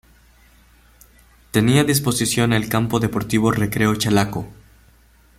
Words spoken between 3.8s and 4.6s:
Chalaco.